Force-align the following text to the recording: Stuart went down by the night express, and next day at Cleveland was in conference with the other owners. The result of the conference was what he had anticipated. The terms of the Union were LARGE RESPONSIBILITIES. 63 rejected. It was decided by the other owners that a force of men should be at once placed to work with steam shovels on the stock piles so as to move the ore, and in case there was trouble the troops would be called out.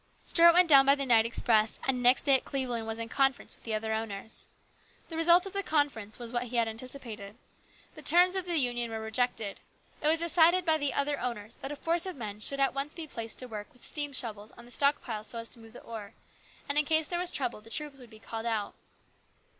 Stuart 0.25 0.53
went 0.53 0.67
down 0.67 0.87
by 0.87 0.95
the 0.95 1.05
night 1.05 1.27
express, 1.27 1.79
and 1.87 2.01
next 2.01 2.23
day 2.23 2.33
at 2.33 2.43
Cleveland 2.43 2.87
was 2.87 2.97
in 2.97 3.07
conference 3.07 3.53
with 3.53 3.65
the 3.65 3.75
other 3.75 3.93
owners. 3.93 4.47
The 5.09 5.15
result 5.15 5.45
of 5.45 5.53
the 5.53 5.61
conference 5.61 6.17
was 6.17 6.31
what 6.31 6.45
he 6.45 6.55
had 6.55 6.67
anticipated. 6.67 7.35
The 7.93 8.01
terms 8.01 8.35
of 8.35 8.45
the 8.47 8.57
Union 8.57 8.89
were 8.89 8.97
LARGE 8.97 9.19
RESPONSIBILITIES. 9.19 9.59
63 9.59 9.67
rejected. 9.75 10.03
It 10.03 10.07
was 10.07 10.19
decided 10.19 10.65
by 10.65 10.79
the 10.79 10.93
other 10.95 11.19
owners 11.19 11.57
that 11.57 11.71
a 11.71 11.75
force 11.75 12.07
of 12.07 12.15
men 12.15 12.39
should 12.39 12.57
be 12.57 12.63
at 12.63 12.73
once 12.73 12.95
placed 12.95 13.37
to 13.37 13.47
work 13.47 13.71
with 13.73 13.83
steam 13.85 14.11
shovels 14.11 14.51
on 14.57 14.65
the 14.65 14.71
stock 14.71 15.03
piles 15.03 15.27
so 15.27 15.37
as 15.37 15.49
to 15.49 15.59
move 15.59 15.73
the 15.73 15.81
ore, 15.83 16.13
and 16.67 16.79
in 16.79 16.85
case 16.85 17.05
there 17.05 17.19
was 17.19 17.29
trouble 17.29 17.61
the 17.61 17.69
troops 17.69 17.99
would 17.99 18.09
be 18.09 18.17
called 18.17 18.47
out. 18.47 18.73